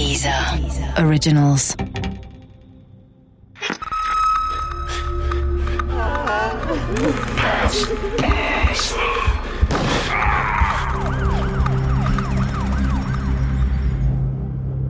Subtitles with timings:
[0.00, 0.58] Dieser
[0.96, 1.76] Originals.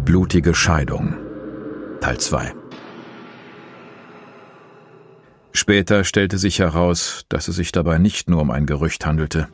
[0.05, 1.17] Blutige Scheidung
[2.01, 2.55] Teil 2
[5.51, 9.49] Später stellte sich heraus, dass es sich dabei nicht nur um ein Gerücht handelte.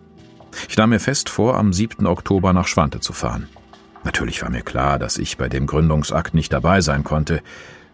[0.68, 2.06] Ich nahm mir fest vor, am 7.
[2.06, 3.48] Oktober nach Schwante zu fahren.
[4.06, 7.42] Natürlich war mir klar, dass ich bei dem Gründungsakt nicht dabei sein konnte.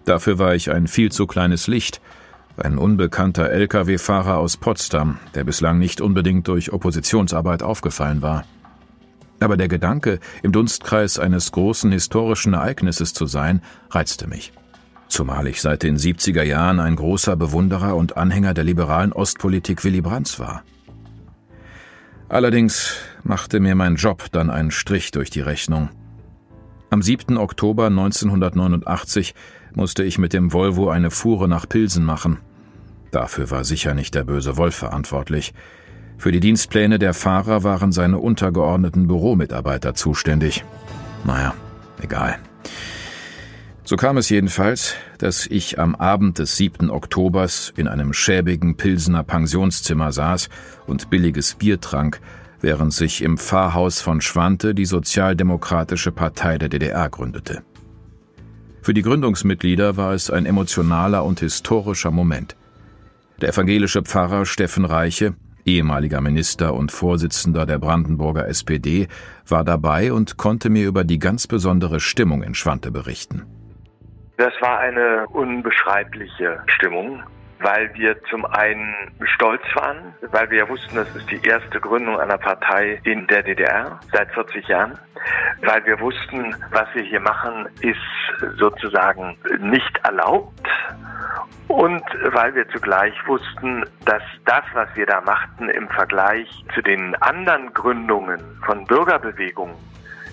[0.04, 2.02] Dafür war ich ein viel zu kleines Licht,
[2.58, 8.44] ein unbekannter Lkw-Fahrer aus Potsdam, der bislang nicht unbedingt durch Oppositionsarbeit aufgefallen war.
[9.40, 14.52] Aber der Gedanke, im Dunstkreis eines großen historischen Ereignisses zu sein, reizte mich.
[15.08, 20.02] Zumal ich seit den 70er Jahren ein großer Bewunderer und Anhänger der liberalen Ostpolitik Willy
[20.02, 20.62] Brandts war.
[22.28, 25.88] Allerdings machte mir mein Job dann einen Strich durch die Rechnung.
[26.92, 27.38] Am 7.
[27.38, 29.34] Oktober 1989
[29.74, 32.36] musste ich mit dem Volvo eine Fuhre nach Pilsen machen.
[33.10, 35.54] Dafür war sicher nicht der böse Wolf verantwortlich.
[36.18, 40.66] Für die Dienstpläne der Fahrer waren seine untergeordneten Büromitarbeiter zuständig.
[41.24, 41.54] Naja,
[42.02, 42.38] egal.
[43.84, 46.90] So kam es jedenfalls, dass ich am Abend des 7.
[46.90, 50.50] Oktobers in einem schäbigen Pilsener Pensionszimmer saß
[50.86, 52.20] und billiges Bier trank,
[52.62, 57.62] während sich im Pfarrhaus von Schwante die Sozialdemokratische Partei der DDR gründete.
[58.82, 62.56] Für die Gründungsmitglieder war es ein emotionaler und historischer Moment.
[63.40, 65.34] Der evangelische Pfarrer Steffen Reiche,
[65.64, 69.08] ehemaliger Minister und Vorsitzender der Brandenburger SPD,
[69.46, 73.42] war dabei und konnte mir über die ganz besondere Stimmung in Schwante berichten.
[74.36, 77.22] Das war eine unbeschreibliche Stimmung,
[77.62, 78.94] weil wir zum einen
[79.34, 83.42] stolz waren, weil wir ja wussten, das ist die erste Gründung einer Partei in der
[83.42, 84.98] DDR seit 40 Jahren,
[85.62, 90.68] weil wir wussten, was wir hier machen, ist sozusagen nicht erlaubt
[91.68, 97.14] und weil wir zugleich wussten, dass das, was wir da machten im Vergleich zu den
[97.22, 99.74] anderen Gründungen von Bürgerbewegungen,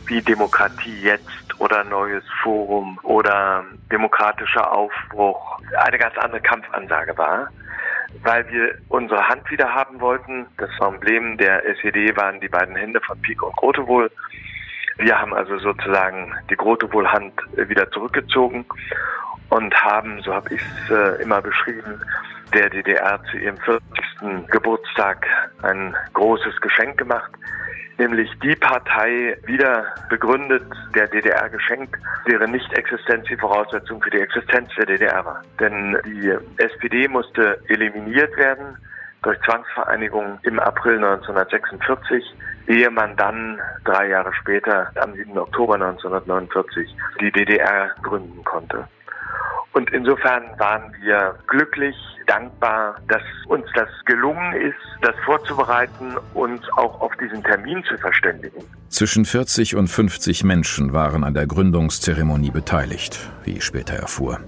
[0.09, 7.47] wie Demokratie jetzt oder Neues Forum oder demokratischer Aufbruch eine ganz andere Kampfansage war,
[8.24, 10.47] weil wir unsere Hand wieder haben wollten.
[10.58, 14.12] Das Emblem der SED waren die beiden Hände von Pieck und Grotewohl.
[14.97, 18.66] Wir haben also sozusagen die Grotewohl-Hand wieder zurückgezogen
[19.50, 22.02] und haben, so habe ich es äh, immer beschrieben,
[22.53, 23.81] der DDR zu ihrem 40.
[24.50, 25.26] Geburtstag
[25.62, 27.31] ein großes Geschenk gemacht
[27.99, 30.63] nämlich die Partei wieder begründet,
[30.95, 31.95] der DDR geschenkt,
[32.27, 35.43] deren Nicht-Existenz die Voraussetzung für die Existenz der DDR war.
[35.59, 38.77] Denn die SPD musste eliminiert werden
[39.21, 42.23] durch Zwangsvereinigung im April 1946,
[42.67, 45.37] ehe man dann drei Jahre später, am 7.
[45.37, 48.87] Oktober 1949, die DDR gründen konnte.
[49.74, 57.02] Und insofern waren wir glücklich, dankbar, dass uns das gelungen ist, das vorzubereiten und auch
[57.02, 58.63] auf diesen Termin zu verständigen.
[58.90, 64.40] Zwischen 40 und 50 Menschen waren an der Gründungszeremonie beteiligt, wie ich später erfuhr.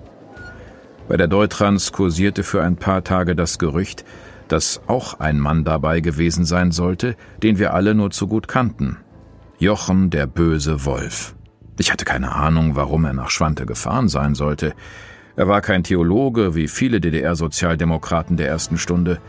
[1.08, 4.06] Bei der Deutrans kursierte für ein paar Tage das Gerücht,
[4.48, 8.98] dass auch ein Mann dabei gewesen sein sollte, den wir alle nur zu gut kannten.
[9.58, 11.36] Jochen der böse Wolf.
[11.80, 14.74] Ich hatte keine Ahnung, warum er nach Schwante gefahren sein sollte.
[15.36, 19.20] Er war kein Theologe wie viele DDR-Sozialdemokraten der ersten Stunde,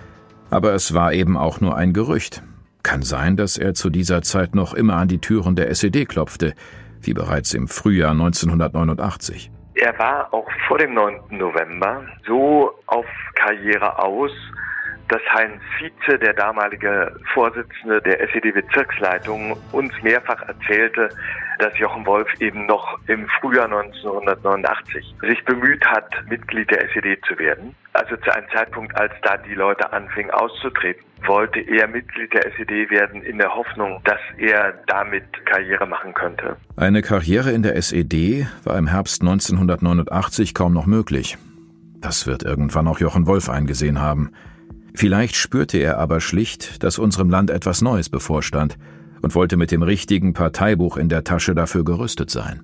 [0.51, 2.43] aber es war eben auch nur ein Gerücht.
[2.83, 6.55] Kann sein, dass er zu dieser Zeit noch immer an die Türen der SED klopfte,
[7.01, 9.51] wie bereits im Frühjahr 1989.
[9.75, 11.39] Er war auch vor dem 9.
[11.39, 14.31] November so auf Karriere aus,
[15.13, 21.11] dass Heinz Vize, der damalige Vorsitzende der SED-Bezirksleitung, uns mehrfach erzählte,
[21.59, 27.39] dass Jochen Wolf eben noch im Frühjahr 1989 sich bemüht hat, Mitglied der SED zu
[27.39, 27.75] werden.
[27.93, 32.91] Also zu einem Zeitpunkt, als da die Leute anfingen auszutreten, wollte er Mitglied der SED
[32.91, 36.57] werden in der Hoffnung, dass er damit Karriere machen könnte.
[36.77, 41.37] Eine Karriere in der SED war im Herbst 1989 kaum noch möglich.
[42.01, 44.33] Das wird irgendwann auch Jochen Wolf eingesehen haben.
[44.95, 48.77] Vielleicht spürte er aber schlicht, dass unserem Land etwas Neues bevorstand
[49.23, 52.63] und wollte mit dem richtigen Parteibuch in der Tasche dafür gerüstet sein.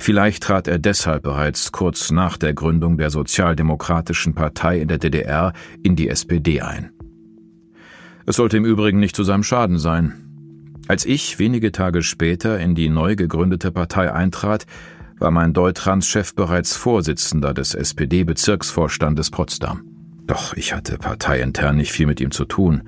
[0.00, 5.52] Vielleicht trat er deshalb bereits kurz nach der Gründung der Sozialdemokratischen Partei in der DDR
[5.82, 6.92] in die SPD ein.
[8.24, 10.14] Es sollte im Übrigen nicht zu seinem Schaden sein.
[10.88, 14.66] Als ich wenige Tage später in die neu gegründete Partei eintrat,
[15.18, 19.91] war mein Deutrans-Chef bereits Vorsitzender des SPD-Bezirksvorstandes Potsdam.
[20.32, 22.84] Doch ich hatte parteiintern nicht viel mit ihm zu tun.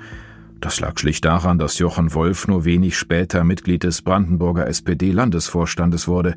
[0.61, 6.37] Das lag schlicht daran, dass Jochen Wolf nur wenig später Mitglied des Brandenburger SPD-Landesvorstandes wurde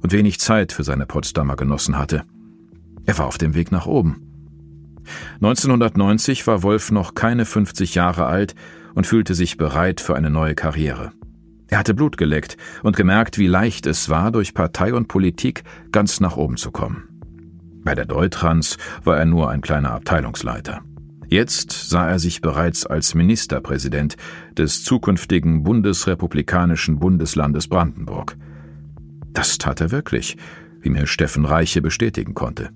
[0.00, 2.22] und wenig Zeit für seine Potsdamer Genossen hatte.
[3.04, 4.22] Er war auf dem Weg nach oben.
[5.42, 8.54] 1990 war Wolf noch keine 50 Jahre alt
[8.94, 11.10] und fühlte sich bereit für eine neue Karriere.
[11.66, 16.20] Er hatte Blut geleckt und gemerkt, wie leicht es war, durch Partei und Politik ganz
[16.20, 17.08] nach oben zu kommen.
[17.84, 20.80] Bei der Deutrans war er nur ein kleiner Abteilungsleiter.
[21.28, 24.16] Jetzt sah er sich bereits als Ministerpräsident
[24.56, 28.36] des zukünftigen bundesrepublikanischen Bundeslandes Brandenburg.
[29.32, 30.36] Das tat er wirklich,
[30.80, 32.70] wie mir Steffen Reiche bestätigen konnte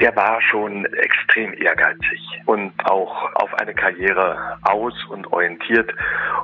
[0.00, 5.92] der war schon extrem ehrgeizig und auch auf eine Karriere aus und orientiert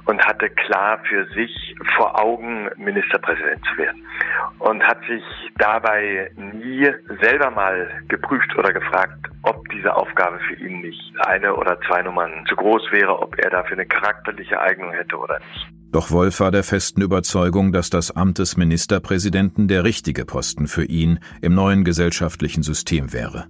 [0.07, 4.05] und hatte klar für sich vor Augen, Ministerpräsident zu werden.
[4.59, 5.23] Und hat sich
[5.57, 6.89] dabei nie
[7.21, 12.45] selber mal geprüft oder gefragt, ob diese Aufgabe für ihn nicht eine oder zwei Nummern
[12.49, 15.78] zu groß wäre, ob er dafür eine charakterliche Eignung hätte oder nicht.
[15.91, 20.85] Doch Wolf war der festen Überzeugung, dass das Amt des Ministerpräsidenten der richtige Posten für
[20.85, 23.47] ihn im neuen gesellschaftlichen System wäre.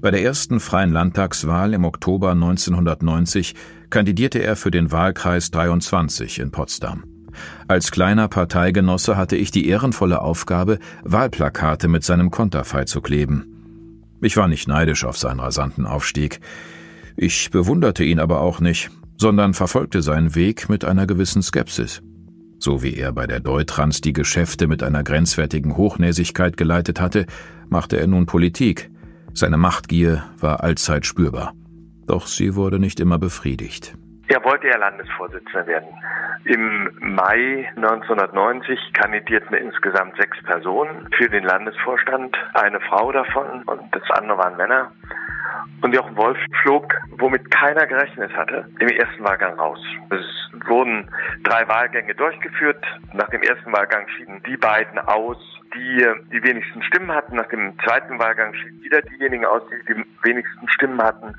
[0.00, 3.54] Bei der ersten freien Landtagswahl im Oktober 1990
[3.90, 7.04] kandidierte er für den Wahlkreis 23 in Potsdam.
[7.68, 14.04] Als kleiner Parteigenosse hatte ich die ehrenvolle Aufgabe, Wahlplakate mit seinem Konterfei zu kleben.
[14.20, 16.40] Ich war nicht neidisch auf seinen rasanten Aufstieg.
[17.16, 18.90] Ich bewunderte ihn aber auch nicht
[19.20, 22.02] sondern verfolgte seinen Weg mit einer gewissen Skepsis.
[22.58, 27.26] So wie er bei der Deutrans die Geschäfte mit einer grenzwertigen Hochnäsigkeit geleitet hatte,
[27.68, 28.90] machte er nun Politik.
[29.34, 31.52] Seine Machtgier war allzeit spürbar.
[32.06, 33.94] Doch sie wurde nicht immer befriedigt.
[34.28, 35.88] Er wollte ja Landesvorsitzender werden.
[36.44, 44.02] Im Mai 1990 kandidierten insgesamt sechs Personen für den Landesvorstand, eine Frau davon und das
[44.18, 44.92] andere waren Männer.
[45.82, 49.80] Und Jochen Wolf flog, womit keiner gerechnet hatte, im ersten Wahlgang raus.
[50.10, 51.10] Es wurden
[51.44, 52.84] drei Wahlgänge durchgeführt.
[53.12, 55.38] Nach dem ersten Wahlgang schieden die beiden aus,
[55.74, 57.36] die die wenigsten Stimmen hatten.
[57.36, 61.34] Nach dem zweiten Wahlgang schieden wieder diejenigen aus, die die wenigsten Stimmen hatten.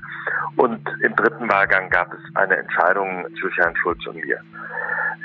[0.56, 4.40] Und im dritten Wahlgang gab es eine Entscheidung zwischen Herrn Schulz und mir.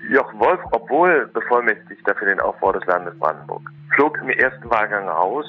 [0.10, 3.64] Jochen Wolf, obwohl bevollmächtigt dafür den Aufbau des Landes Brandenburg,
[3.94, 5.46] flog im ersten Wahlgang raus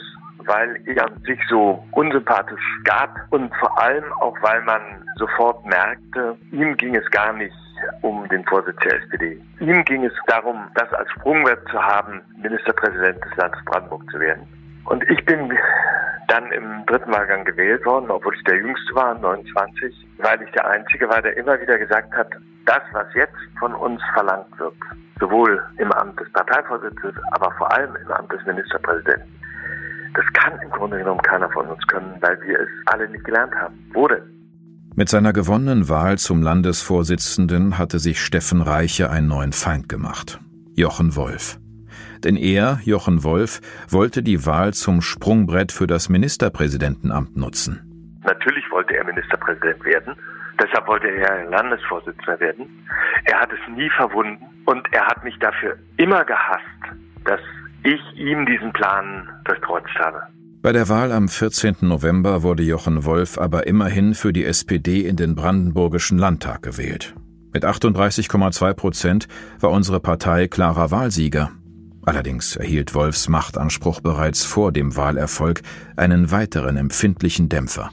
[0.48, 4.80] weil er sich so unsympathisch gab und vor allem auch, weil man
[5.16, 7.54] sofort merkte, ihm ging es gar nicht
[8.02, 9.40] um den Vorsitz der SPD.
[9.60, 14.46] Ihm ging es darum, das als Sprungwert zu haben, Ministerpräsident des Landes Brandenburg zu werden.
[14.86, 15.56] Und ich bin
[16.28, 20.66] dann im dritten Wahlgang gewählt worden, obwohl ich der Jüngste war, 29, weil ich der
[20.66, 22.28] Einzige war, der immer wieder gesagt hat,
[22.66, 24.74] das, was jetzt von uns verlangt wird,
[25.20, 29.37] sowohl im Amt des Parteivorsitzes, aber vor allem im Amt des Ministerpräsidenten,
[30.14, 33.54] das kann im Grunde genommen keiner von uns können, weil wir es alle nicht gelernt
[33.54, 33.74] haben.
[33.92, 34.22] Wurde.
[34.94, 40.40] Mit seiner gewonnenen Wahl zum Landesvorsitzenden hatte sich Steffen Reiche einen neuen Feind gemacht.
[40.74, 41.58] Jochen Wolf.
[42.24, 48.20] Denn er, Jochen Wolf, wollte die Wahl zum Sprungbrett für das Ministerpräsidentenamt nutzen.
[48.24, 50.14] Natürlich wollte er Ministerpräsident werden.
[50.60, 52.84] Deshalb wollte er Landesvorsitzender werden.
[53.24, 56.64] Er hat es nie verwunden und er hat mich dafür immer gehasst,
[57.24, 57.40] dass
[57.94, 60.20] ich ihm diesen Plan durchkreuzt habe.
[60.60, 61.76] Bei der Wahl am 14.
[61.82, 67.14] November wurde Jochen Wolf aber immerhin für die SPD in den Brandenburgischen Landtag gewählt.
[67.52, 69.28] Mit 38,2 Prozent
[69.60, 71.50] war unsere Partei klarer Wahlsieger.
[72.04, 75.62] Allerdings erhielt Wolfs Machtanspruch bereits vor dem Wahlerfolg
[75.96, 77.90] einen weiteren empfindlichen Dämpfer.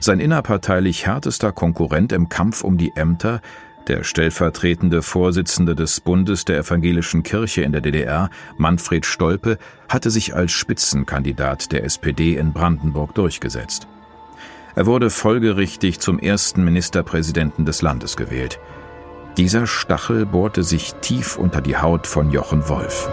[0.00, 3.40] Sein innerparteilich härtester Konkurrent im Kampf um die Ämter
[3.88, 10.34] der stellvertretende Vorsitzende des Bundes der Evangelischen Kirche in der DDR, Manfred Stolpe, hatte sich
[10.34, 13.88] als Spitzenkandidat der SPD in Brandenburg durchgesetzt.
[14.74, 18.60] Er wurde folgerichtig zum ersten Ministerpräsidenten des Landes gewählt.
[19.36, 23.08] Dieser Stachel bohrte sich tief unter die Haut von Jochen Wolf.